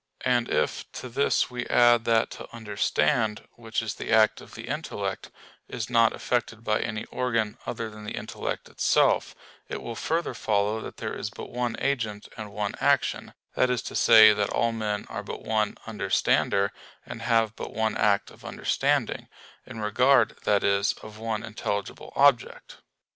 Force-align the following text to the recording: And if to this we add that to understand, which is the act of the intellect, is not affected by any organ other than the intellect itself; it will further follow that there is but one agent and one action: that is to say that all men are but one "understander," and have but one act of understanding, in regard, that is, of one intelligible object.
And 0.25 0.49
if 0.49 0.91
to 0.93 1.09
this 1.09 1.51
we 1.51 1.67
add 1.67 2.05
that 2.05 2.31
to 2.31 2.51
understand, 2.51 3.47
which 3.51 3.83
is 3.83 3.93
the 3.93 4.11
act 4.11 4.41
of 4.41 4.55
the 4.55 4.67
intellect, 4.67 5.29
is 5.67 5.91
not 5.91 6.11
affected 6.11 6.63
by 6.63 6.79
any 6.79 7.05
organ 7.11 7.55
other 7.67 7.87
than 7.87 8.03
the 8.05 8.15
intellect 8.17 8.67
itself; 8.67 9.35
it 9.69 9.79
will 9.79 9.93
further 9.93 10.33
follow 10.33 10.81
that 10.81 10.97
there 10.97 11.13
is 11.13 11.29
but 11.29 11.51
one 11.51 11.75
agent 11.77 12.27
and 12.35 12.51
one 12.51 12.73
action: 12.81 13.35
that 13.53 13.69
is 13.69 13.83
to 13.83 13.95
say 13.95 14.33
that 14.33 14.49
all 14.49 14.71
men 14.71 15.05
are 15.07 15.21
but 15.21 15.43
one 15.45 15.77
"understander," 15.85 16.71
and 17.05 17.21
have 17.21 17.55
but 17.55 17.71
one 17.71 17.95
act 17.95 18.31
of 18.31 18.43
understanding, 18.43 19.27
in 19.67 19.81
regard, 19.81 20.35
that 20.45 20.63
is, 20.63 20.93
of 21.03 21.19
one 21.19 21.43
intelligible 21.43 22.11
object. 22.15 22.77